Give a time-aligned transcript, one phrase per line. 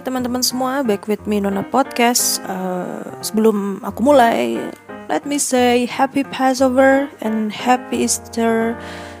[0.00, 2.40] Teman-teman semua, back with me Nona Podcast.
[2.48, 4.56] Uh, sebelum aku mulai,
[5.12, 8.72] let me say happy Passover and happy Easter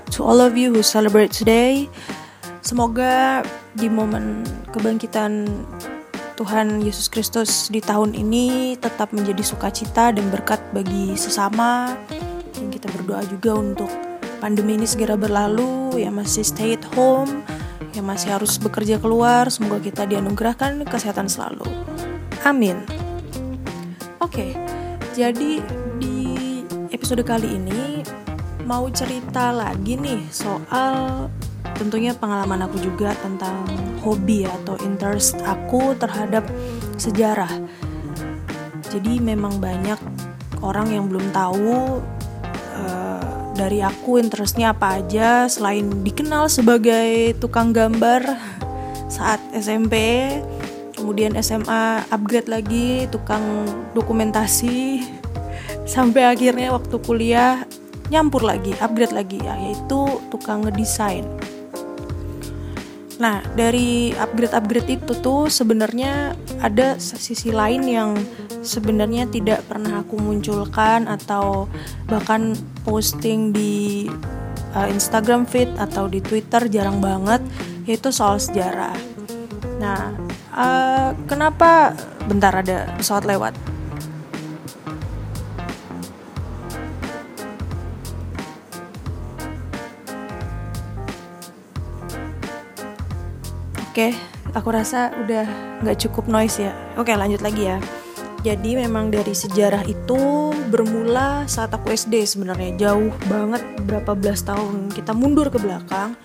[0.08, 1.84] to all of you who celebrate today.
[2.64, 3.44] Semoga
[3.76, 4.40] di momen
[4.72, 5.52] kebangkitan
[6.40, 11.92] Tuhan Yesus Kristus di tahun ini tetap menjadi sukacita dan berkat bagi sesama.
[12.56, 13.92] Dan kita berdoa juga untuk
[14.40, 17.44] pandemi ini segera berlalu, ya masih stay at home
[17.96, 21.66] yang masih harus bekerja keluar, semoga kita dianugerahkan kesehatan selalu.
[22.46, 22.80] Amin.
[24.20, 24.54] Oke,
[25.16, 25.58] jadi
[25.98, 26.16] di
[26.94, 28.04] episode kali ini
[28.68, 31.26] mau cerita lagi nih soal
[31.74, 33.66] tentunya pengalaman aku juga tentang
[34.04, 36.46] hobi atau interest aku terhadap
[37.00, 37.50] sejarah.
[38.86, 39.98] Jadi memang banyak
[40.62, 41.98] orang yang belum tahu
[42.78, 43.09] uh,
[43.60, 48.24] dari aku interestnya apa aja selain dikenal sebagai tukang gambar
[49.12, 50.00] saat SMP
[50.96, 55.04] kemudian SMA upgrade lagi tukang dokumentasi
[55.84, 57.68] sampai akhirnya waktu kuliah
[58.08, 61.28] nyampur lagi upgrade lagi yaitu tukang ngedesain
[63.20, 66.32] Nah, dari upgrade-upgrade itu tuh sebenarnya
[66.64, 68.16] ada sisi lain yang
[68.64, 71.68] sebenarnya tidak pernah aku munculkan atau
[72.08, 74.08] bahkan posting di
[74.72, 77.44] uh, Instagram feed atau di Twitter jarang banget
[77.84, 78.96] yaitu soal sejarah.
[79.76, 80.16] Nah,
[80.56, 81.92] uh, kenapa
[82.24, 83.52] bentar ada pesawat lewat?
[94.00, 94.16] Oke,
[94.56, 95.44] aku rasa udah
[95.84, 96.72] nggak cukup noise ya.
[96.96, 97.76] Oke, lanjut lagi ya.
[98.40, 100.16] Jadi memang dari sejarah itu
[100.72, 106.16] bermula saat aku SD sebenarnya jauh banget berapa belas tahun kita mundur ke belakang.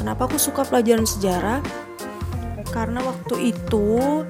[0.00, 1.60] Kenapa aku suka pelajaran sejarah?
[2.72, 4.24] Karena waktu itu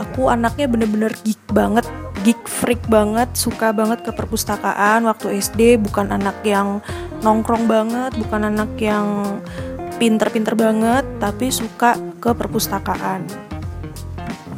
[0.00, 1.84] aku anaknya bener-bener geek banget,
[2.24, 6.80] geek freak banget, suka banget ke perpustakaan waktu SD, bukan anak yang
[7.20, 9.36] nongkrong banget, bukan anak yang
[9.96, 13.24] pinter-pinter banget tapi suka ke perpustakaan.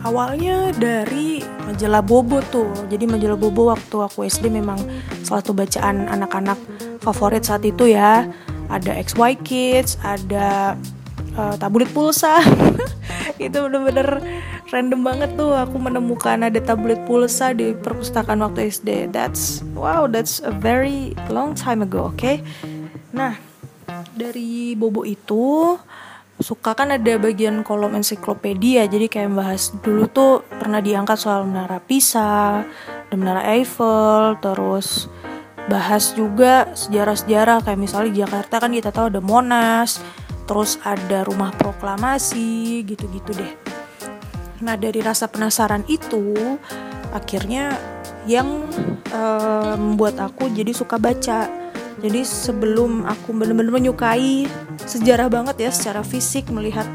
[0.06, 2.70] Awalnya dari majalah Bobo tuh.
[2.86, 4.78] Jadi majalah Bobo waktu aku SD memang
[5.26, 6.58] salah satu bacaan anak-anak
[7.02, 8.26] favorit saat itu ya.
[8.68, 10.78] Ada XY Kids ada
[11.34, 12.38] uh, tabloid pulsa.
[13.42, 14.20] Itu bener-bener
[14.68, 20.44] random banget tuh aku menemukan ada tabloid pulsa di perpustakaan waktu SD that's wow that's
[20.44, 22.44] a very long time ago oke okay?
[23.16, 23.40] nah
[24.18, 25.78] dari Bobo itu
[26.38, 28.90] suka kan ada bagian kolom ensiklopedia.
[28.90, 32.66] Jadi kayak bahas dulu tuh pernah diangkat soal menara Pisa
[33.14, 35.06] menara Eiffel terus
[35.70, 37.62] bahas juga sejarah-sejarah.
[37.62, 40.02] Kayak misalnya di Jakarta kan kita tahu ada Monas
[40.48, 43.52] terus ada rumah proklamasi gitu-gitu deh.
[44.64, 46.34] Nah dari rasa penasaran itu
[47.14, 47.76] akhirnya
[48.28, 48.68] yang
[49.12, 51.67] uh, membuat aku jadi suka baca
[51.98, 54.46] jadi sebelum aku benar-benar menyukai
[54.86, 56.86] sejarah banget ya secara fisik melihat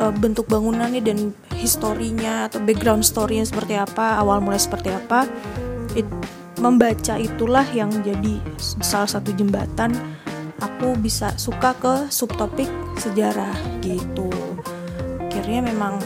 [0.00, 5.28] uh, bentuk bangunannya dan historinya atau background storynya seperti apa, awal mulai seperti apa,
[5.92, 6.08] it,
[6.56, 8.40] membaca itulah yang jadi
[8.80, 9.92] salah satu jembatan
[10.62, 13.54] aku bisa suka ke subtopik sejarah
[13.84, 14.30] gitu.
[15.28, 15.98] Akhirnya memang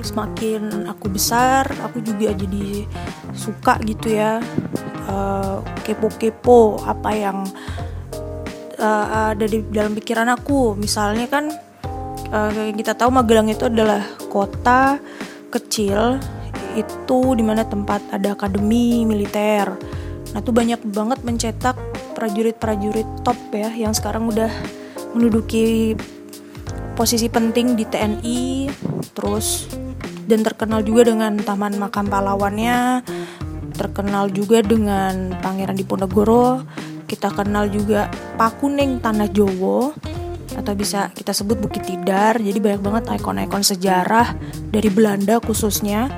[0.00, 2.86] semakin aku besar, aku juga jadi
[3.34, 4.38] suka gitu ya
[5.84, 7.38] kepo-kepo uh, apa yang
[8.78, 10.76] uh, ada di dalam pikiran aku.
[10.76, 11.48] Misalnya kan
[12.32, 15.00] uh, kita tahu Magelang itu adalah kota
[15.48, 16.20] kecil
[16.76, 19.72] itu di mana tempat ada akademi militer.
[20.36, 21.76] Nah itu banyak banget mencetak
[22.12, 24.50] prajurit-prajurit top ya yang sekarang udah
[25.16, 25.96] menduduki
[26.98, 28.68] posisi penting di TNI
[29.14, 29.70] terus
[30.28, 33.06] dan terkenal juga dengan taman makam pahlawannya
[33.78, 36.66] terkenal juga dengan Pangeran Diponegoro.
[37.06, 39.94] Kita kenal juga Pakuning Tanah Jowo
[40.58, 42.42] atau bisa kita sebut Bukit Tidar.
[42.42, 44.34] Jadi banyak banget ikon-ikon sejarah
[44.74, 46.10] dari Belanda khususnya.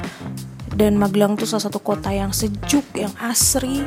[0.70, 3.84] Dan Magelang tuh salah satu kota yang sejuk yang asri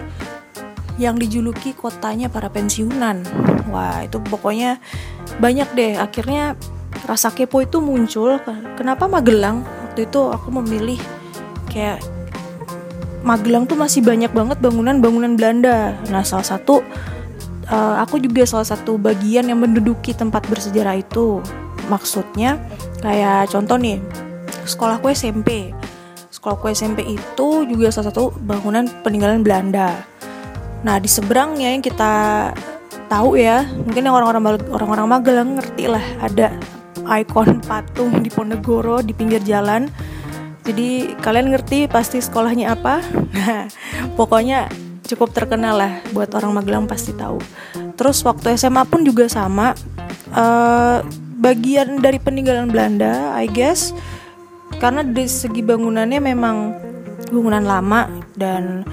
[1.01, 3.25] yang dijuluki kotanya para pensiunan.
[3.73, 4.77] Wah itu pokoknya
[5.41, 5.93] banyak deh.
[5.97, 6.53] Akhirnya
[7.09, 8.37] rasa kepo itu muncul.
[8.77, 9.65] Kenapa Magelang?
[9.89, 11.01] Waktu itu aku memilih
[11.73, 12.12] kayak
[13.23, 15.95] Magelang tuh masih banyak banget bangunan-bangunan Belanda.
[16.11, 16.83] Nah, salah satu
[17.71, 21.39] uh, aku juga salah satu bagian yang menduduki tempat bersejarah itu.
[21.87, 22.59] Maksudnya
[22.99, 24.03] kayak contoh nih,
[24.67, 25.71] sekolahku SMP.
[26.31, 30.03] Sekolahku SMP itu juga salah satu bangunan peninggalan Belanda.
[30.83, 32.51] Nah, di seberangnya yang kita
[33.07, 36.51] tahu ya, mungkin yang orang-orang orang-orang Magelang ngerti lah ada
[37.03, 39.87] ikon patung di Ponegoro di pinggir jalan
[40.63, 43.03] jadi kalian ngerti pasti sekolahnya apa?
[43.35, 43.67] Nah
[44.15, 44.71] pokoknya
[45.03, 47.37] cukup terkenal lah buat orang Magelang pasti tahu.
[47.99, 49.75] Terus waktu SMA pun juga sama.
[50.33, 51.05] Uh,
[51.37, 53.91] bagian dari peninggalan Belanda I guess.
[54.79, 56.55] Karena dari segi bangunannya memang
[57.29, 58.87] bangunan lama dan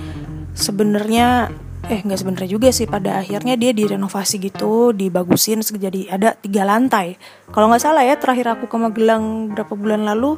[0.52, 1.48] sebenarnya
[1.86, 2.90] eh nggak sebenarnya juga sih.
[2.90, 7.14] Pada akhirnya dia direnovasi gitu dibagusin jadi ada tiga lantai.
[7.54, 10.34] Kalau nggak salah ya terakhir aku ke Magelang berapa bulan lalu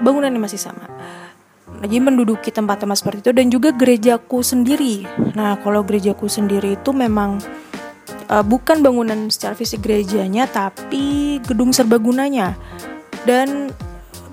[0.00, 0.88] bangunannya masih sama.
[1.80, 5.08] Jadi menduduki tempat-tempat seperti itu dan juga gerejaku sendiri.
[5.32, 7.40] Nah kalau gerejaku sendiri itu memang
[8.28, 12.58] uh, bukan bangunan secara fisik gerejanya tapi gedung serbagunanya.
[13.24, 13.72] Dan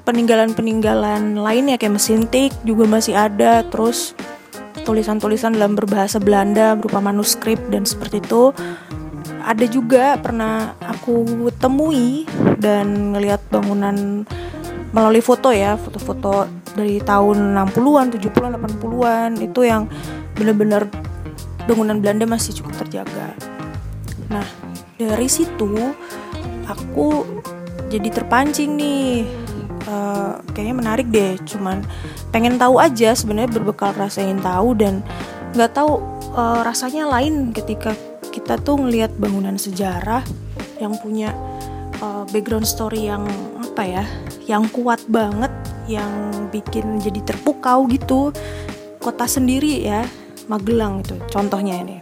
[0.07, 4.15] peninggalan-peninggalan lainnya kayak mesin tik juga masih ada terus
[4.87, 8.55] tulisan-tulisan dalam berbahasa Belanda berupa manuskrip dan seperti itu.
[9.47, 12.27] Ada juga pernah aku temui
[12.59, 14.27] dan ngelihat bangunan
[14.95, 16.47] melalui foto ya foto-foto
[16.77, 19.89] dari tahun 60-an, 70-an, 80-an itu yang
[20.37, 20.85] benar-benar
[21.67, 23.33] bangunan Belanda masih cukup terjaga.
[24.31, 24.45] Nah,
[24.95, 25.91] dari situ
[26.67, 27.25] aku
[27.87, 29.27] jadi terpancing nih
[29.87, 31.81] uh, kayaknya menarik deh cuman
[32.29, 34.99] pengen tahu aja sebenarnya berbekal rasa ingin tahu dan
[35.55, 36.03] nggak tahu
[36.35, 37.95] uh, rasanya lain ketika
[38.35, 40.21] kita tuh ngelihat bangunan sejarah
[40.77, 41.33] yang punya
[42.03, 43.23] uh, background story yang
[43.77, 44.09] apa ya
[44.49, 45.53] yang kuat banget
[45.85, 46.09] yang
[46.49, 48.33] bikin jadi terpukau gitu.
[48.97, 50.01] Kota sendiri ya
[50.49, 52.01] Magelang itu contohnya ini.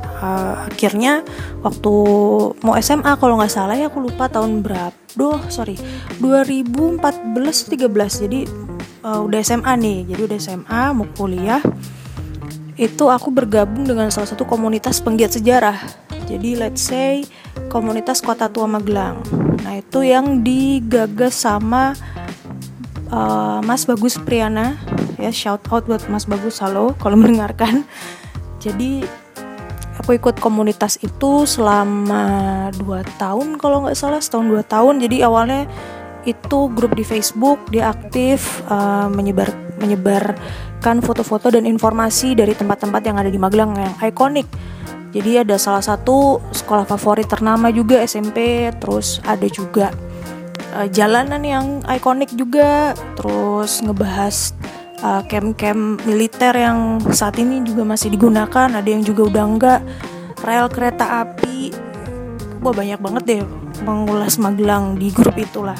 [0.00, 1.20] Uh, akhirnya
[1.60, 1.92] waktu
[2.64, 5.76] mau SMA kalau nggak salah ya aku lupa tahun berapa Duh, sorry
[6.24, 8.40] 2014 13 jadi
[9.04, 11.60] uh, udah SMA nih jadi udah SMA mau kuliah.
[12.80, 17.26] Itu aku bergabung dengan salah satu komunitas penggiat sejarah jadi let's say
[17.66, 19.18] komunitas Kota Tua Magelang.
[19.66, 21.98] Nah itu yang digagas sama
[23.10, 24.78] uh, Mas Bagus Priana.
[25.18, 27.82] Ya shout out buat Mas Bagus halo kalau mendengarkan.
[28.62, 29.02] Jadi
[29.98, 35.02] aku ikut komunitas itu selama 2 tahun kalau nggak salah setahun dua tahun.
[35.02, 35.66] Jadi awalnya
[36.28, 39.50] itu grup di Facebook dia aktif uh, menyebar
[39.80, 44.44] menyebarkan foto-foto dan informasi dari tempat-tempat yang ada di Magelang yang ikonik
[45.10, 49.90] jadi ada salah satu sekolah favorit ternama juga SMP terus ada juga
[50.74, 52.94] uh, jalanan yang ikonik juga.
[53.18, 54.54] Terus ngebahas
[55.02, 58.68] uh, camp-camp militer yang saat ini juga masih digunakan.
[58.70, 59.80] Ada yang juga udah enggak.
[60.46, 61.74] Rel kereta api.
[62.60, 63.42] Wah banyak banget deh
[63.80, 65.76] mengulas Magelang di grup itulah.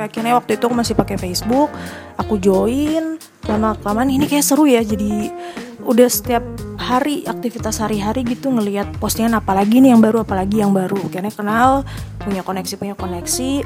[0.00, 1.68] Akhirnya waktu itu aku masih pakai Facebook.
[2.16, 3.20] Aku join.
[3.44, 4.80] Lama kelamaan ini kayak seru ya.
[4.80, 5.28] Jadi
[5.84, 10.98] udah setiap hari aktivitas hari-hari gitu ngelihat postingan apalagi nih yang baru apalagi yang baru.
[11.06, 11.86] Akhirnya kenal
[12.18, 13.62] punya koneksi punya koneksi.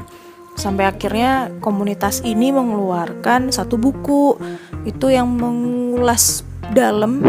[0.55, 4.37] Sampai akhirnya komunitas ini mengeluarkan satu buku.
[4.85, 7.25] Itu yang mengulas dalam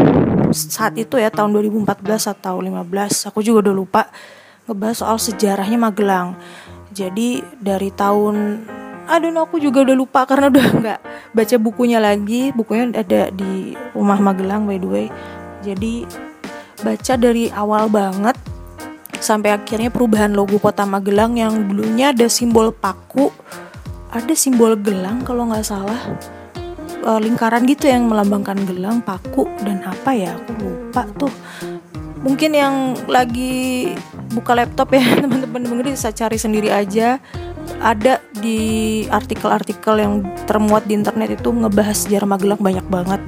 [0.53, 1.89] saat itu ya tahun 2014
[2.39, 4.03] atau 15 aku juga udah lupa
[4.69, 6.37] ngebahas soal sejarahnya Magelang.
[6.93, 8.69] Jadi dari tahun
[9.07, 11.01] aduh aku juga udah lupa karena udah nggak
[11.33, 12.53] baca bukunya lagi.
[12.53, 15.09] Bukunya ada di rumah Magelang by the way
[15.65, 16.09] jadi
[16.85, 18.37] baca dari awal banget
[19.17, 23.33] sampai akhirnya perubahan logo kota Magelang yang dulunya ada simbol paku
[24.17, 26.01] ada simbol gelang kalau nggak salah.
[27.05, 31.33] E, lingkaran gitu yang melambangkan gelang paku dan apa ya aku lupa tuh.
[32.25, 32.75] Mungkin yang
[33.07, 33.93] lagi
[34.33, 37.21] buka laptop ya teman-teman dengerin bisa cari sendiri aja.
[37.77, 43.21] Ada di artikel-artikel yang termuat di internet itu ngebahas sejarah Magelang banyak banget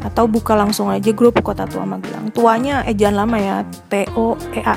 [0.00, 2.32] atau buka langsung aja grup Kota Tua Magelang.
[2.32, 4.76] Tuanya ejaan lama ya, T O E A.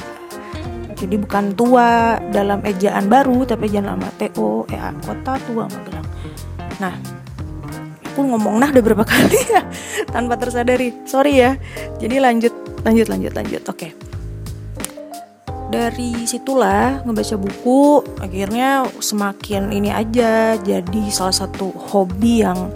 [1.04, 4.08] Jadi bukan tua dalam ejaan baru tapi ejaan lama.
[4.16, 6.08] TO EA Kota Tua Magelang.
[6.80, 6.96] Nah
[8.08, 9.68] aku ngomong nah udah berapa kali ya
[10.08, 10.96] tanpa tersadari.
[11.04, 11.60] Sorry ya.
[12.00, 12.56] Jadi lanjut
[12.88, 13.64] lanjut lanjut lanjut.
[13.68, 13.76] Oke.
[13.76, 13.92] Okay.
[15.74, 22.70] dari situlah ngebaca buku akhirnya semakin ini aja jadi salah satu hobi yang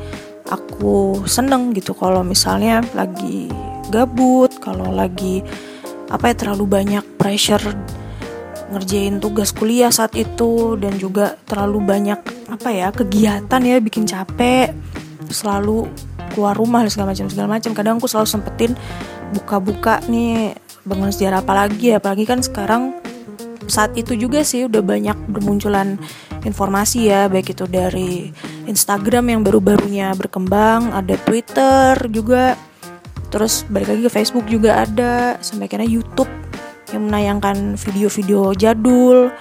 [0.47, 3.51] aku seneng gitu kalau misalnya lagi
[3.91, 5.43] gabut kalau lagi
[6.07, 7.63] apa ya terlalu banyak pressure
[8.71, 12.19] ngerjain tugas kuliah saat itu dan juga terlalu banyak
[12.51, 14.75] apa ya kegiatan ya bikin capek
[15.31, 15.87] selalu
[16.31, 17.71] keluar rumah segala macam segala macam.
[17.71, 18.71] Kadang aku selalu sempetin
[19.35, 20.55] buka-buka nih
[20.87, 22.95] bangun sejarah apa lagi ya apalagi kan sekarang
[23.67, 25.99] saat itu juga sih udah banyak bermunculan
[26.46, 28.34] informasi ya baik itu dari
[28.67, 32.60] Instagram yang baru-barunya berkembang ada Twitter juga
[33.34, 36.29] terus balik lagi ke Facebook juga ada sampai kira YouTube
[36.91, 39.34] yang menayangkan video-video jadul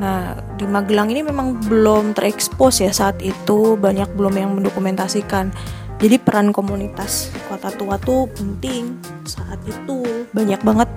[0.00, 5.52] Nah, di Magelang ini memang belum terekspos ya saat itu, banyak belum yang mendokumentasikan.
[6.00, 8.96] Jadi peran komunitas kota tua tuh penting
[9.28, 10.00] saat itu.
[10.32, 10.88] Banyak banget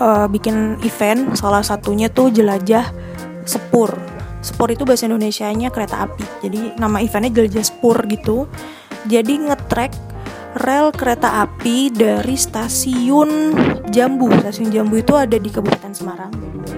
[0.00, 2.88] uh, bikin event, salah satunya tuh jelajah
[3.44, 3.92] sepur.
[4.38, 6.24] Sepur itu bahasa Indonesia-nya kereta api.
[6.46, 8.46] Jadi nama eventnya jelajah sepur gitu.
[9.10, 9.92] Jadi ngetrek
[10.62, 13.54] rel kereta api dari stasiun
[13.90, 14.30] Jambu.
[14.42, 16.32] Stasiun Jambu itu ada di Kabupaten Semarang.
[16.34, 16.68] Itu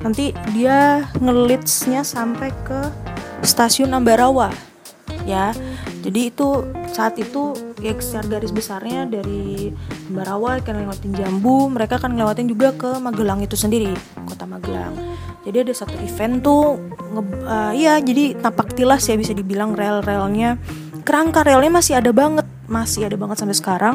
[0.00, 2.88] nanti dia ngelitsnya sampai ke
[3.44, 4.52] stasiun Ambarawa
[5.28, 5.52] ya
[6.00, 7.52] jadi itu saat itu
[7.84, 9.68] ya secara garis besarnya dari
[10.08, 13.92] Ambarawa akan ngelewatin Jambu mereka akan ngelewatin juga ke Magelang itu sendiri
[14.24, 14.96] kota Magelang
[15.40, 16.76] jadi ada satu event tuh
[17.16, 20.60] nge, uh, ya jadi tapak tilas ya bisa dibilang rel-relnya.
[21.00, 23.94] Kerangka relnya masih ada banget masih ada banget sampai sekarang.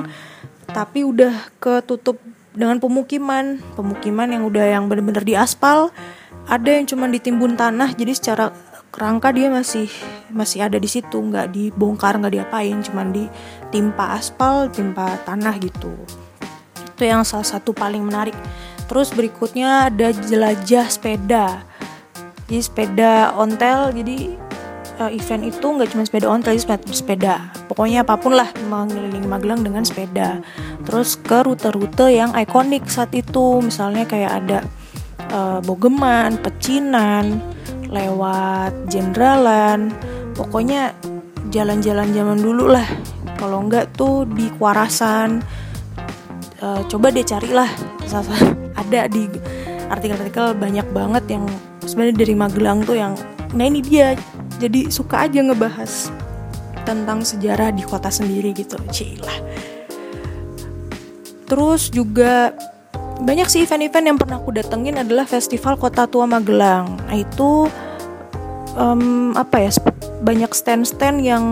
[0.65, 2.17] Tapi udah ketutup
[2.49, 5.93] dengan pemukiman pemukiman yang udah yang bener-bener diaspal.
[6.49, 8.49] Ada yang cuma ditimbun tanah jadi secara
[8.89, 9.85] kerangka dia masih
[10.33, 11.21] masih ada di situ.
[11.21, 15.93] Nggak dibongkar nggak diapain cuma ditimpa aspal timpa tanah gitu.
[16.97, 18.33] Itu yang salah satu paling menarik
[18.85, 21.63] terus berikutnya ada jelajah sepeda.
[22.45, 24.37] Jadi sepeda ontel jadi
[25.01, 27.35] uh, event itu nggak cuma sepeda ontel sepeda, sepeda.
[27.65, 30.39] Pokoknya apa pun lah mengelilingi Magelang dengan sepeda.
[30.85, 33.59] Terus ke rute-rute yang ikonik saat itu.
[33.65, 34.59] Misalnya kayak ada
[35.33, 37.41] uh, Bogeman, Pecinan,
[37.89, 39.89] lewat Jendralan,
[40.37, 40.93] pokoknya
[41.49, 42.87] jalan-jalan zaman dulu lah.
[43.35, 45.43] Kalau enggak tuh di Kuarasan,
[46.61, 47.69] uh, coba deh carilah,
[48.75, 49.27] ada di
[49.89, 51.45] artikel-artikel banyak banget yang
[51.85, 53.13] sebenarnya dari Magelang tuh yang,
[53.53, 54.13] nah ini dia
[54.59, 56.11] jadi suka aja ngebahas
[56.85, 58.77] tentang sejarah di kota sendiri gitu.
[58.93, 59.37] Cilah.
[61.45, 62.53] Terus juga
[63.21, 66.99] banyak sih event-event yang pernah aku datengin adalah festival kota tua Magelang.
[67.05, 67.69] Nah itu
[68.75, 69.71] um, apa ya
[70.21, 71.43] banyak stand-stand yang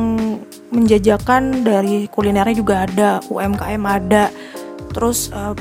[0.74, 4.34] menjajakan dari kulinernya juga ada UMKM ada
[4.94, 5.58] terus uh,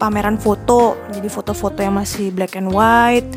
[0.00, 3.28] pameran foto jadi foto-foto yang masih black and white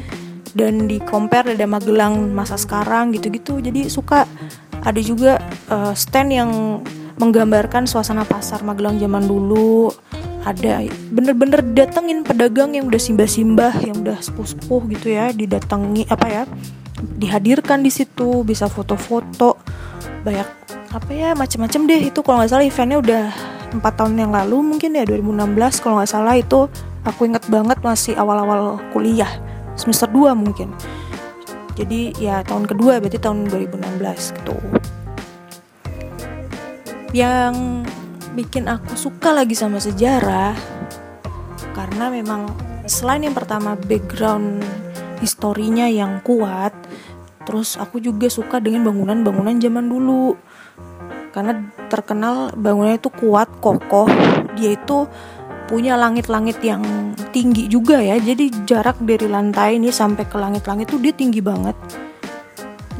[0.56, 3.60] dan di compare ada Magelang masa sekarang gitu-gitu.
[3.60, 4.30] Jadi suka
[4.86, 6.52] ada juga uh, stand yang
[7.18, 9.92] menggambarkan suasana pasar Magelang zaman dulu.
[10.44, 16.44] Ada bener-bener datengin pedagang yang udah simbah-simbah yang udah sepuh-sepuh gitu ya didatangi apa ya
[17.00, 19.56] dihadirkan di situ bisa foto-foto
[20.28, 20.48] banyak
[20.92, 22.02] apa ya macam-macam deh.
[22.12, 23.26] Itu kalau nggak salah eventnya udah
[23.74, 26.70] empat tahun yang lalu mungkin ya 2016 kalau nggak salah itu
[27.04, 29.30] aku inget banget masih awal-awal kuliah.
[29.74, 30.70] Semester 2 mungkin.
[31.74, 34.56] Jadi ya tahun kedua berarti tahun 2016 gitu.
[37.14, 37.56] Yang
[38.38, 40.54] bikin aku suka lagi sama sejarah
[41.74, 42.50] karena memang
[42.86, 44.62] selain yang pertama background
[45.22, 46.74] historinya yang kuat
[47.46, 50.38] terus aku juga suka dengan bangunan-bangunan zaman dulu.
[51.34, 51.58] Karena
[51.94, 54.10] terkenal bangunannya itu kuat kokoh.
[54.58, 55.06] Dia itu
[55.70, 56.82] punya langit-langit yang
[57.30, 58.18] tinggi juga ya.
[58.18, 61.78] Jadi jarak dari lantai ini sampai ke langit-langit tuh dia tinggi banget.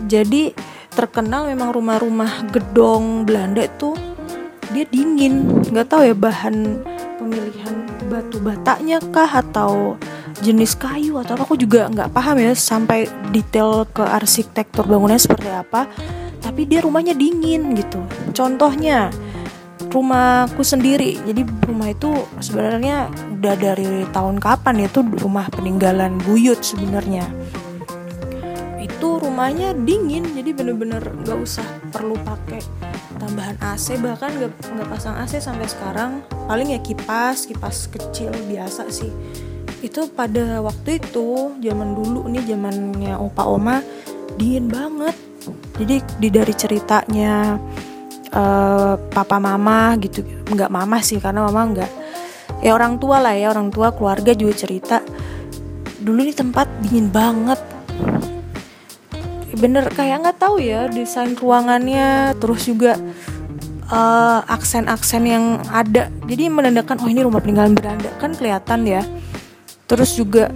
[0.06, 0.54] Jadi
[0.94, 3.98] terkenal memang rumah-rumah gedong Belanda itu
[4.70, 5.66] dia dingin.
[5.74, 6.86] Nggak tahu ya bahan
[7.18, 7.76] pemilihan
[8.14, 9.98] batu batanya kah atau
[10.46, 11.50] jenis kayu atau apa.
[11.50, 15.90] Aku juga nggak paham ya sampai detail ke arsitektur bangunannya seperti apa
[16.44, 18.04] tapi dia rumahnya dingin gitu.
[18.36, 19.08] Contohnya
[19.94, 21.16] rumahku sendiri.
[21.24, 22.12] Jadi rumah itu
[22.44, 23.08] sebenarnya
[23.40, 27.24] udah dari tahun kapan ya itu rumah peninggalan buyut sebenarnya.
[28.82, 32.60] Itu rumahnya dingin jadi bener-bener nggak usah perlu pakai
[33.22, 36.20] tambahan AC bahkan nggak nggak pasang AC sampai sekarang.
[36.50, 39.14] Paling ya kipas kipas kecil biasa sih.
[39.84, 43.84] Itu pada waktu itu zaman dulu nih zamannya opa oma
[44.40, 45.16] dingin banget
[45.80, 47.58] jadi di dari ceritanya
[48.34, 51.92] uh, papa mama gitu nggak mama sih karena mama nggak
[52.62, 54.98] ya orang tua lah ya orang tua keluarga juga cerita
[56.04, 57.60] dulu di tempat dingin banget.
[59.56, 63.00] Bener kayak nggak tahu ya desain ruangannya terus juga
[63.88, 66.12] uh, aksen-aksen yang ada.
[66.28, 69.02] Jadi menandakan oh ini rumah peninggalan Belanda kan kelihatan ya.
[69.88, 70.52] Terus juga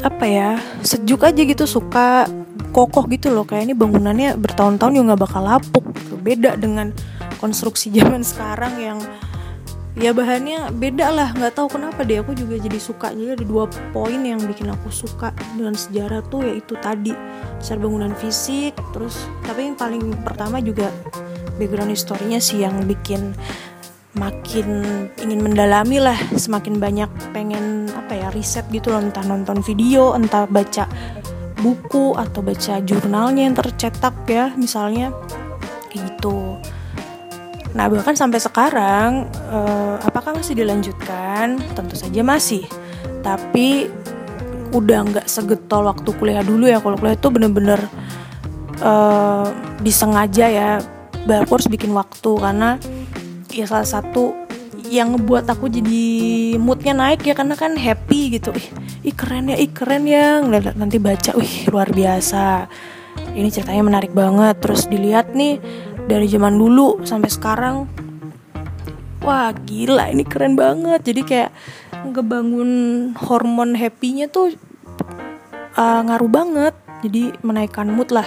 [0.00, 2.24] apa ya sejuk aja gitu suka
[2.72, 5.84] kokoh gitu loh kayak ini bangunannya bertahun-tahun juga nggak bakal lapuk
[6.20, 6.90] beda dengan
[7.38, 8.98] konstruksi zaman sekarang yang
[9.96, 13.16] ya bahannya beda lah nggak tahu kenapa deh aku juga jadi suka.
[13.16, 13.64] Jadi ada dua
[13.96, 17.16] poin yang bikin aku suka dengan sejarah tuh yaitu tadi
[17.60, 19.16] secara bangunan fisik terus
[19.48, 20.92] tapi yang paling pertama juga
[21.56, 23.32] background historinya sih yang bikin
[24.16, 24.80] makin
[25.20, 30.48] ingin mendalami lah semakin banyak pengen apa ya riset gitu loh entah nonton video entah
[30.48, 30.88] baca
[31.56, 35.12] buku atau baca jurnalnya yang tercetak ya misalnya
[35.88, 36.60] kayak gitu.
[37.72, 41.60] Nah bahkan sampai sekarang eh, apakah masih dilanjutkan?
[41.76, 42.64] Tentu saja masih.
[43.24, 43.88] Tapi
[44.72, 46.80] udah nggak segetol waktu kuliah dulu ya.
[46.80, 47.80] Kalau kuliah itu bener-bener
[48.80, 49.46] eh,
[49.80, 50.70] disengaja ya
[51.26, 52.30] aku harus bikin waktu.
[52.36, 52.80] Karena
[53.52, 54.45] ya salah satu
[54.90, 56.04] yang ngebuat aku jadi
[56.56, 58.54] moodnya naik ya karena kan happy gitu.
[58.54, 58.68] Ih,
[59.12, 60.40] ih keren ya ih keren ya.
[60.74, 62.70] Nanti baca wih luar biasa.
[63.36, 64.60] Ini ceritanya menarik banget.
[64.62, 65.60] Terus dilihat nih
[66.06, 67.90] dari zaman dulu sampai sekarang
[69.22, 71.02] wah gila ini keren banget.
[71.02, 71.50] Jadi kayak
[72.06, 72.70] ngebangun
[73.18, 74.54] hormon happynya tuh
[75.76, 76.74] uh, ngaruh banget.
[77.04, 78.26] Jadi menaikkan mood lah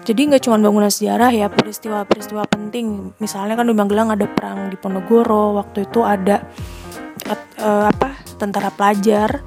[0.00, 3.12] jadi nggak cuma bangunan sejarah ya peristiwa-peristiwa penting.
[3.20, 6.40] Misalnya kan di Magelang ada perang di Ponorogo waktu itu ada
[7.60, 9.44] uh, apa tentara pelajar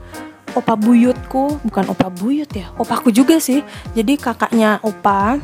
[0.54, 1.58] opa buyutku.
[1.66, 3.66] Bukan opa buyut ya opaku juga sih.
[3.98, 5.42] Jadi kakaknya opa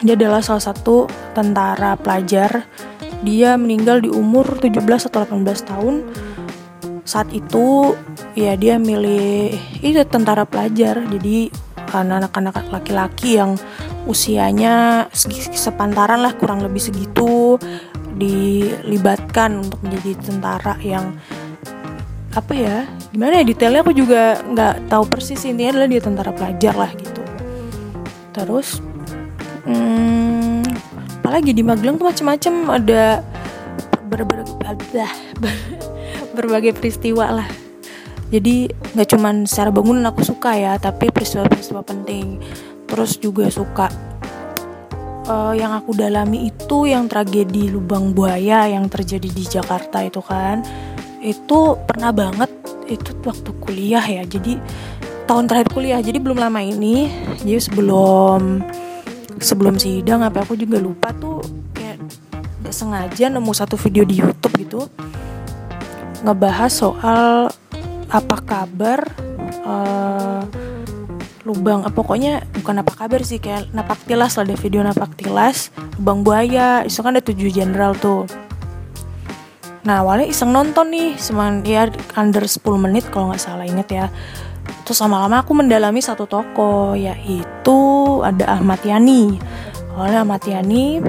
[0.00, 1.04] dia adalah salah satu
[1.36, 2.64] tentara pelajar.
[3.20, 4.80] Dia meninggal di umur 17
[5.12, 5.94] atau 18 tahun.
[7.04, 7.92] Saat itu
[8.32, 9.52] ya dia milih
[9.84, 11.04] itu tentara pelajar.
[11.04, 11.52] Jadi
[11.92, 13.58] anak-anak laki-laki yang
[14.08, 15.06] usianya
[15.56, 17.60] sepantaran lah kurang lebih segitu
[18.16, 21.16] dilibatkan untuk menjadi tentara yang
[22.30, 22.76] apa ya
[23.10, 27.22] gimana ya detailnya aku juga nggak tahu persis intinya adalah dia tentara pelajar lah gitu.
[28.30, 28.78] Terus
[29.66, 30.62] hmm,
[31.20, 33.26] apalagi di Magelang tuh macam-macam ada
[34.06, 35.06] berbagai
[36.36, 37.48] berbagai peristiwa lah.
[38.30, 42.38] Jadi nggak cuman secara bangunan aku suka ya tapi peristiwa-peristiwa penting
[42.90, 43.86] terus juga suka
[45.30, 50.66] uh, yang aku dalami itu yang tragedi lubang buaya yang terjadi di Jakarta itu kan
[51.22, 52.50] itu pernah banget
[52.90, 54.26] itu waktu kuliah ya.
[54.26, 54.58] Jadi
[55.30, 57.06] tahun terakhir kuliah jadi belum lama ini
[57.46, 58.66] jadi sebelum
[59.38, 61.38] sebelum sidang apa aku juga lupa tuh
[61.70, 62.02] kayak
[62.66, 64.80] gak sengaja nemu satu video di YouTube gitu
[66.26, 67.46] ngebahas soal
[68.10, 69.06] apa kabar
[69.62, 70.42] uh,
[71.48, 75.72] lubang eh, pokoknya bukan napak kabar sih kayak napak tilas lah ada video napak tilas
[75.96, 78.28] lubang buaya itu kan ada tujuh jenderal tuh.
[79.80, 84.06] Nah awalnya iseng nonton nih seman ya under 10 menit kalau nggak salah inget ya.
[84.84, 87.78] Terus lama-lama aku mendalami satu toko yaitu
[88.20, 89.40] ada Ahmad Yani.
[89.96, 91.00] Awalnya Ahmad Yani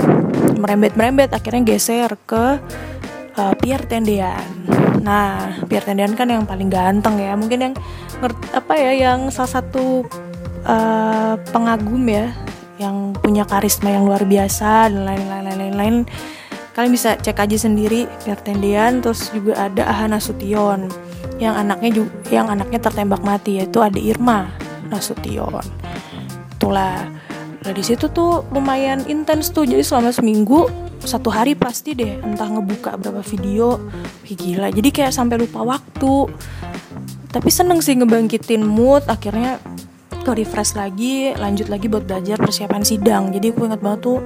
[0.56, 2.64] merembet-merembet akhirnya geser ke
[3.36, 4.48] uh, Pierre Tendean.
[5.04, 7.74] Nah Pierre Tendean kan yang paling ganteng ya mungkin yang
[8.30, 10.06] apa ya yang salah satu
[10.66, 12.30] uh, pengagum ya
[12.78, 15.96] yang punya karisma yang luar biasa dan lain-lain lain-lain
[16.74, 18.10] kalian bisa cek aja sendiri
[18.42, 20.90] Tendian terus juga ada Ahana Sution
[21.42, 24.54] yang anaknya juga yang anaknya tertembak mati yaitu ada Irma
[24.94, 25.66] Nasution.
[26.58, 27.10] Itulah.
[27.62, 29.66] Nah di situ tuh lumayan intens tuh.
[29.66, 30.70] Jadi selama seminggu
[31.02, 33.82] satu hari pasti deh entah ngebuka berapa video.
[34.22, 34.70] Wih, gila.
[34.70, 36.30] Jadi kayak sampai lupa waktu
[37.32, 39.58] tapi seneng sih ngebangkitin mood akhirnya
[40.22, 43.24] ke refresh lagi lanjut lagi buat belajar persiapan sidang.
[43.34, 44.20] Jadi aku ingat banget tuh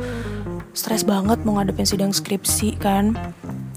[0.75, 3.15] stres banget mau ngadepin sidang skripsi kan.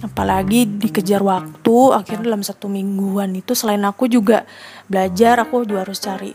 [0.02, 4.48] Apalagi dikejar waktu akhirnya dalam satu mingguan itu selain aku juga
[4.90, 6.32] belajar aku juga harus cari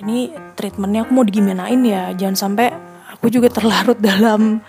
[0.00, 2.12] ini treatmentnya aku mau digimanain ya?
[2.12, 2.68] Jangan sampai
[3.16, 4.60] aku juga terlarut dalam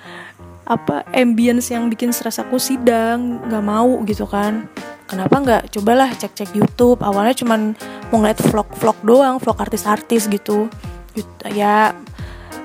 [0.67, 4.67] apa ambience yang bikin stres aku sidang nggak mau gitu kan
[5.07, 6.99] kenapa nggak cobalah cek-cek YouTube.
[7.01, 7.73] Awalnya cuman
[8.11, 10.67] mau ngeliat vlog-vlog doang vlog artis-artis gitu.
[11.47, 11.95] Ya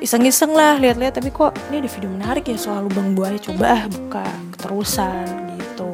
[0.02, 3.38] iseng-iseng lah lihat-lihat tapi kok ini ada video menarik ya soal lubang buaya.
[3.38, 4.26] Coba ah buka
[4.58, 5.90] keterusan gitu.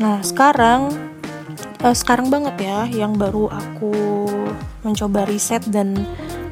[0.00, 0.90] Nah sekarang
[1.84, 3.92] uh, sekarang banget ya yang baru aku
[4.82, 5.94] mencoba riset dan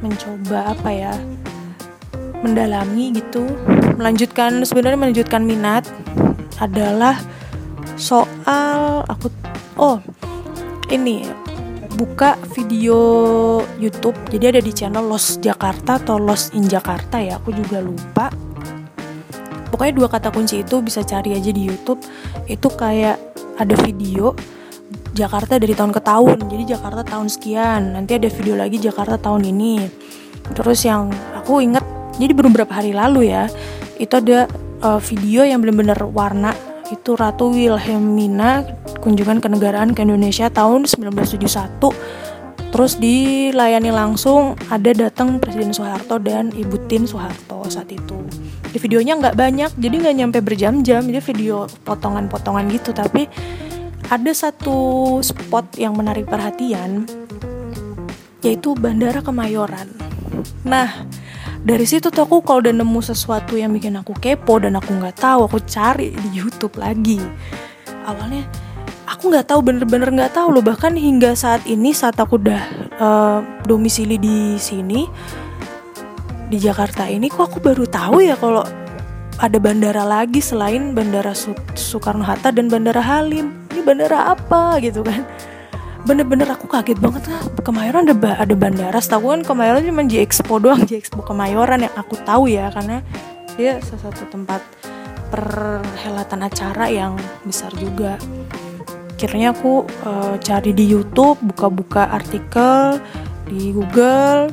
[0.05, 1.15] mencoba apa ya
[2.45, 3.49] mendalami gitu.
[3.97, 5.89] Melanjutkan sebenarnya melanjutkan minat
[6.61, 7.17] adalah
[7.97, 9.31] soal aku
[9.79, 9.99] oh
[10.91, 11.27] ini
[11.95, 12.99] buka video
[13.79, 14.19] YouTube.
[14.29, 18.29] Jadi ada di channel Los Jakarta atau Los in Jakarta ya aku juga lupa.
[19.71, 22.03] Pokoknya dua kata kunci itu bisa cari aja di YouTube.
[22.47, 23.19] Itu kayak
[23.59, 24.35] ada video
[25.15, 26.39] Jakarta dari tahun ke tahun.
[26.51, 29.87] Jadi Jakarta tahun sekian nanti ada video lagi Jakarta tahun ini.
[30.55, 31.83] Terus yang aku inget
[32.19, 33.51] jadi beberapa hari lalu ya
[33.99, 34.47] itu ada
[34.83, 36.55] uh, video yang bener-bener warna
[36.93, 38.65] itu Ratu Wilhelmina
[39.01, 42.25] kunjungan kenegaraan ke Indonesia tahun 1971
[42.75, 48.19] terus dilayani langsung ada datang Presiden Soeharto dan Ibu Tin Soeharto saat itu.
[48.75, 52.91] Di videonya nggak banyak jadi nggak nyampe berjam-jam jadi video potongan-potongan gitu.
[52.91, 53.31] Tapi
[54.11, 57.07] ada satu spot yang menarik perhatian
[58.43, 59.89] yaitu Bandara Kemayoran.
[60.67, 61.07] Nah,
[61.65, 65.17] dari situ tuh aku kalau udah nemu sesuatu yang bikin aku kepo dan aku nggak
[65.17, 67.17] tahu, aku cari di YouTube lagi.
[68.05, 68.45] Awalnya
[69.09, 70.61] aku nggak tahu bener-bener nggak tahu loh.
[70.61, 72.63] Bahkan hingga saat ini saat aku udah
[73.01, 75.09] uh, domisili di sini
[76.53, 78.61] di Jakarta ini kok aku baru tahu ya kalau
[79.41, 81.33] ada bandara lagi selain bandara
[81.73, 83.57] Soekarno Hatta dan bandara Halim.
[83.73, 85.25] Ini bandara apa gitu kan
[86.05, 89.01] bener-bener aku kaget banget lah Kemayoran ada ada bandara.
[89.01, 93.01] Setahu kan Kemayoran cuma J Expo doang J Expo Kemayoran yang aku tahu ya karena
[93.57, 94.61] dia salah satu tempat
[95.33, 98.21] perhelatan acara yang besar juga.
[99.15, 103.01] Akhirnya aku uh, cari di YouTube buka-buka artikel
[103.49, 104.53] di Google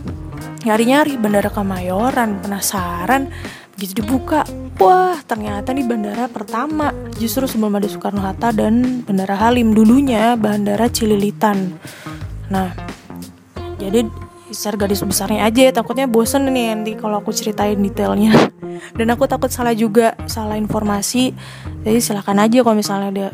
[0.64, 2.40] nyari-nyari bandara Kemayoran.
[2.40, 3.28] Penasaran
[3.76, 4.48] begitu dibuka
[4.82, 6.90] wah ternyata di bandara pertama.
[7.22, 11.78] Justru sebelum ada Soekarno Hatta dan bandara Halim dulunya bandara Cililitan.
[12.50, 12.74] Nah
[13.78, 14.10] jadi
[14.52, 18.34] secara garis besarnya aja ya takutnya bosen nih nanti kalau aku ceritain detailnya.
[18.98, 21.38] Dan aku takut salah juga salah informasi.
[21.86, 23.28] Jadi silahkan aja kalau misalnya ada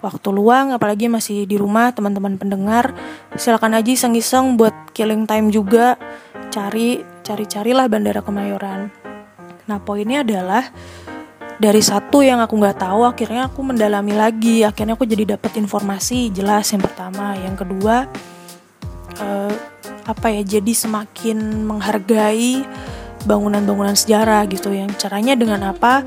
[0.00, 2.96] waktu luang apalagi masih di rumah teman-teman pendengar
[3.36, 6.00] silahkan aja iseng-iseng buat killing time juga.
[6.48, 9.05] Cari cari carilah bandara Kemayoran
[9.66, 10.70] Nah poinnya adalah
[11.56, 14.62] dari satu yang aku nggak tahu akhirnya aku mendalami lagi.
[14.62, 17.34] Akhirnya aku jadi dapat informasi jelas yang pertama.
[17.38, 18.06] Yang kedua
[19.20, 19.54] uh,
[20.06, 22.62] apa ya jadi semakin menghargai
[23.26, 24.70] bangunan-bangunan sejarah gitu.
[24.70, 26.06] Yang caranya dengan apa?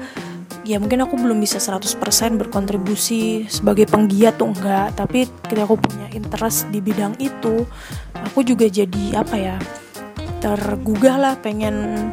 [0.63, 1.97] Ya mungkin aku belum bisa 100%
[2.37, 7.65] berkontribusi sebagai penggiat tuh enggak tapi ketika aku punya interest di bidang itu
[8.13, 9.57] aku juga jadi apa ya
[10.37, 12.05] tergugah lah pengen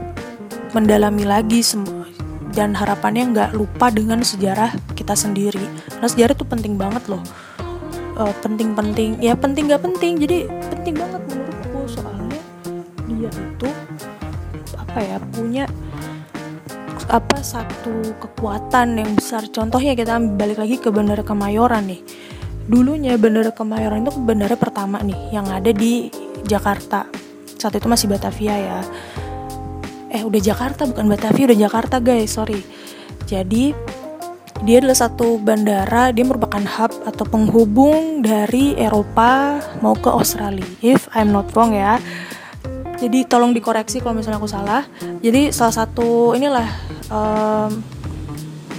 [0.72, 2.09] mendalami lagi semua.
[2.57, 5.61] Dan harapannya nggak lupa dengan sejarah kita sendiri.
[5.92, 7.20] Karena sejarah itu penting banget loh.
[8.16, 9.20] Uh, penting-penting.
[9.20, 10.16] Ya penting nggak penting.
[10.16, 11.81] Jadi penting banget menurutku.
[11.85, 12.40] Soalnya
[13.12, 13.68] dia itu
[14.81, 15.68] apa ya punya
[17.12, 19.44] apa satu kekuatan yang besar.
[19.52, 22.00] Contohnya kita balik lagi ke bandara Kemayoran nih.
[22.66, 26.09] Dulunya bandara Kemayoran itu bandara pertama nih yang ada di
[26.48, 27.05] Jakarta.
[27.61, 28.79] Saat itu masih Batavia ya
[30.11, 32.35] eh udah Jakarta bukan Batavia udah Jakarta guys.
[32.35, 32.61] Sorry.
[33.27, 33.75] Jadi
[34.64, 41.11] dia adalah satu bandara dia merupakan hub atau penghubung dari Eropa mau ke Australia if
[41.12, 42.01] I'm not wrong ya.
[42.97, 44.88] Jadi tolong dikoreksi kalau misalnya aku salah.
[45.21, 46.64] Jadi salah satu inilah
[47.12, 47.71] um,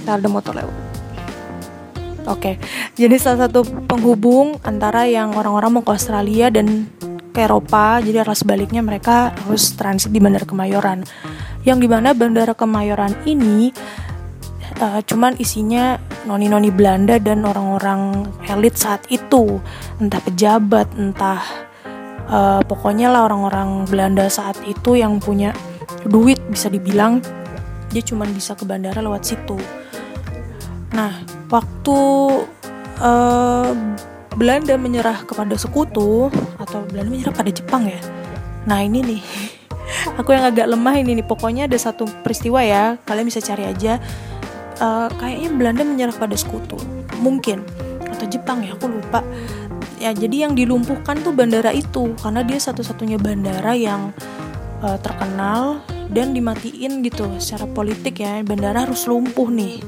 [0.08, 0.88] ada motor lewat
[2.28, 2.54] Oke, okay.
[2.92, 6.84] jadi salah satu penghubung antara yang orang-orang mau ke Australia dan
[7.38, 11.06] ke Eropa jadi arah sebaliknya mereka harus transit di Bandara Kemayoran.
[11.62, 13.70] Yang di mana Bandara Kemayoran ini
[14.82, 19.62] uh, cuman isinya noni-noni Belanda dan orang-orang elit saat itu.
[20.02, 21.38] Entah pejabat entah
[22.26, 25.54] uh, pokoknya lah orang-orang Belanda saat itu yang punya
[26.10, 27.22] duit bisa dibilang.
[27.94, 29.54] Dia cuman bisa ke bandara lewat situ.
[30.90, 31.98] Nah waktu
[32.98, 33.70] uh,
[34.38, 36.30] Belanda menyerah kepada sekutu
[36.62, 37.98] atau Belanda menyerah pada Jepang ya?
[38.70, 39.22] Nah ini nih.
[40.22, 41.26] Aku yang agak lemah ini nih.
[41.26, 43.02] Pokoknya ada satu peristiwa ya.
[43.02, 43.98] Kalian bisa cari aja.
[44.78, 46.78] Uh, kayaknya Belanda menyerah pada sekutu.
[47.18, 47.66] Mungkin.
[48.06, 49.26] Atau Jepang ya aku lupa.
[49.98, 52.14] Ya jadi yang dilumpuhkan tuh bandara itu.
[52.22, 54.14] Karena dia satu-satunya bandara yang
[54.86, 55.82] uh, terkenal
[56.14, 57.26] dan dimatiin gitu.
[57.42, 59.82] Secara politik ya bandara harus lumpuh nih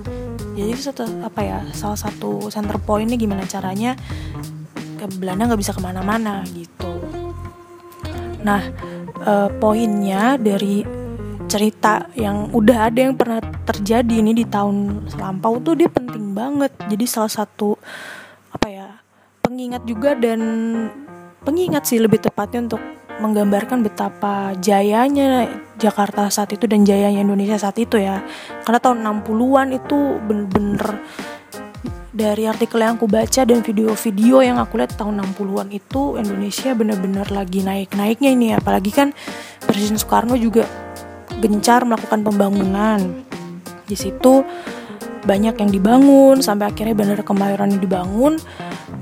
[0.55, 3.95] jadi satu apa ya salah satu center pointnya gimana caranya
[5.01, 6.93] ke Belanda nggak bisa ke mana-mana gitu.
[8.45, 8.61] Nah
[9.25, 10.85] uh, poinnya dari
[11.51, 16.71] cerita yang udah ada yang pernah terjadi ini di tahun selampau tuh dia penting banget.
[16.87, 17.75] Jadi salah satu
[18.55, 18.89] apa ya
[19.43, 20.41] pengingat juga dan
[21.43, 22.83] pengingat sih lebih tepatnya untuk
[23.21, 25.49] menggambarkan betapa jayanya
[25.81, 28.21] Jakarta saat itu dan jayanya Indonesia saat itu ya.
[28.63, 31.01] Karena tahun 60-an itu bener-bener
[32.11, 37.27] dari artikel yang aku baca dan video-video yang aku lihat tahun 60-an itu Indonesia bener-bener
[37.33, 38.53] lagi naik-naiknya ini.
[38.53, 39.17] Apalagi kan
[39.65, 40.69] Presiden Soekarno juga
[41.41, 43.01] gencar melakukan pembangunan.
[43.89, 44.45] Di situ
[45.25, 48.37] banyak yang dibangun sampai akhirnya Bandara Kemayoran dibangun.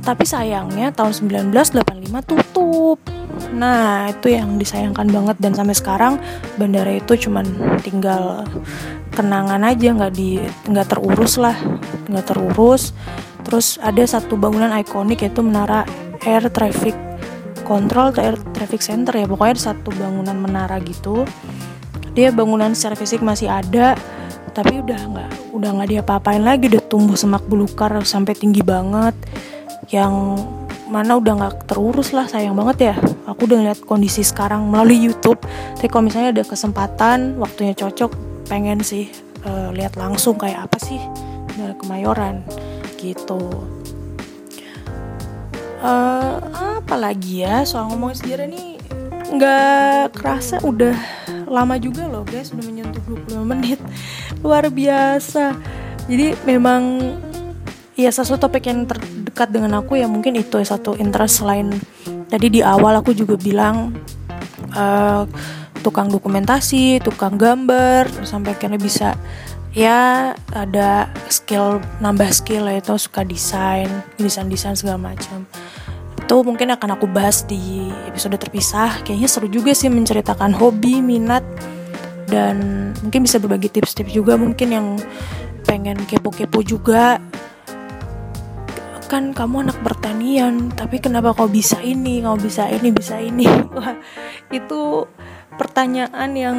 [0.06, 1.74] Tapi sayangnya tahun 1985
[2.22, 3.17] tutup
[3.54, 5.36] Nah itu yang disayangkan banget.
[5.40, 6.20] Dan sampai sekarang
[6.60, 7.46] bandara itu cuman
[7.80, 8.44] tinggal
[9.14, 9.88] kenangan aja.
[9.94, 11.56] Nggak di nggak terurus lah.
[12.10, 12.92] Nggak terurus.
[13.46, 15.88] Terus ada satu bangunan ikonik yaitu menara
[16.26, 16.92] air traffic
[17.64, 19.24] control atau air traffic center ya.
[19.24, 21.24] Pokoknya ada satu bangunan menara gitu.
[22.12, 23.96] Dia bangunan secara fisik masih ada
[24.52, 26.68] tapi udah nggak udah nggak diapa-apain lagi.
[26.68, 29.14] Udah tumbuh semak belukar sampai tinggi banget.
[29.88, 30.44] Yang
[30.88, 32.94] mana udah nggak terurus lah sayang banget ya.
[33.28, 35.38] Aku udah ngeliat kondisi sekarang melalui YouTube.
[35.76, 38.10] Tapi kalau misalnya ada kesempatan waktunya cocok
[38.48, 39.12] pengen sih
[39.44, 40.98] uh, lihat langsung kayak apa sih
[41.54, 42.42] dari Kemayoran
[42.96, 43.38] gitu.
[45.78, 46.42] Uh,
[46.82, 48.82] apa lagi ya soal ngomongin sejarah nih
[49.28, 50.96] nggak kerasa udah
[51.46, 53.78] lama juga loh guys udah menyentuh 25 menit.
[54.40, 55.54] Luar biasa.
[56.08, 57.12] Jadi memang
[57.98, 58.88] ya sesuatu topik yang
[59.38, 61.70] terdekat dengan aku ya mungkin itu satu interest selain
[62.26, 63.94] tadi di awal aku juga bilang
[64.74, 65.22] uh,
[65.86, 69.14] tukang dokumentasi tukang gambar sampai akhirnya bisa
[69.70, 73.86] ya ada skill nambah skill ya itu suka desain
[74.18, 75.46] desain desain segala macam.
[76.18, 79.06] Itu mungkin akan aku bahas di episode terpisah.
[79.06, 81.46] Kayaknya seru juga sih menceritakan hobi minat
[82.26, 84.86] dan mungkin bisa berbagi tips-tips juga mungkin yang
[85.62, 87.22] pengen kepo-kepo juga
[89.08, 93.48] kan kamu anak pertanian tapi kenapa kau bisa ini kau bisa ini bisa ini?
[93.76, 93.96] Wah
[94.52, 95.08] itu
[95.56, 96.58] pertanyaan yang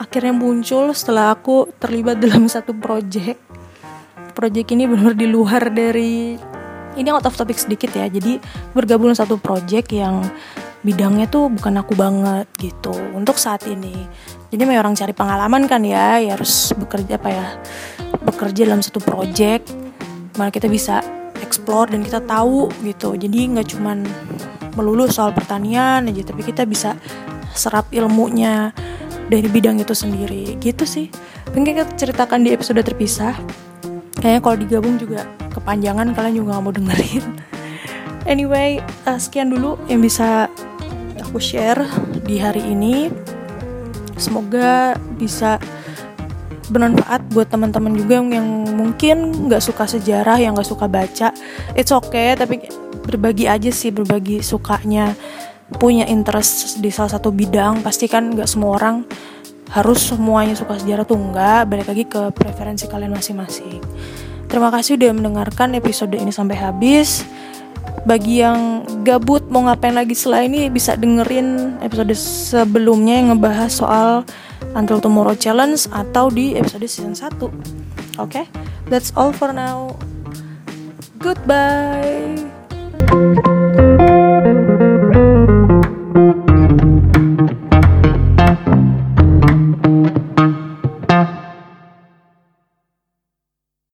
[0.00, 3.38] akhirnya muncul setelah aku terlibat dalam satu project.
[4.32, 6.40] Project ini benar di luar dari
[6.96, 8.08] ini out of topic sedikit ya.
[8.08, 8.40] Jadi
[8.72, 10.24] bergabung satu project yang
[10.80, 14.08] bidangnya tuh bukan aku banget gitu untuk saat ini.
[14.48, 17.46] Jadi memang orang cari pengalaman kan ya, ya harus bekerja apa ya
[18.24, 19.70] bekerja dalam satu project
[20.40, 21.04] mana kita bisa
[21.40, 23.16] explore dan kita tahu gitu.
[23.16, 24.04] Jadi nggak cuman
[24.78, 26.94] melulu soal pertanian aja tapi kita bisa
[27.52, 28.70] serap ilmunya
[29.26, 30.56] dari bidang itu sendiri.
[30.62, 31.06] Gitu sih.
[31.52, 33.34] Mungkin kita ceritakan di episode terpisah.
[34.20, 37.26] Kayaknya kalau digabung juga kepanjangan kalian juga gak mau dengerin.
[38.28, 40.46] Anyway uh, sekian dulu yang bisa
[41.18, 41.80] aku share
[42.28, 43.08] di hari ini.
[44.20, 45.56] Semoga bisa
[46.70, 51.28] bermanfaat buat teman-teman juga yang, yang mungkin nggak suka sejarah yang nggak suka baca.
[51.74, 52.66] It's okay tapi
[53.04, 55.12] berbagi aja sih berbagi sukanya.
[55.70, 59.06] Punya interest di salah satu bidang pasti kan nggak semua orang
[59.70, 63.78] harus semuanya suka sejarah tuh enggak balik lagi ke preferensi kalian masing-masing.
[64.50, 67.22] Terima kasih udah mendengarkan episode ini sampai habis.
[68.02, 74.10] Bagi yang gabut mau ngapain lagi setelah ini bisa dengerin episode sebelumnya yang ngebahas soal
[74.76, 77.42] Until Tomorrow Challenge atau di episode season 1.
[77.42, 77.52] Oke,
[78.20, 78.44] okay?
[78.86, 79.96] that's all for now.
[81.20, 82.38] Goodbye.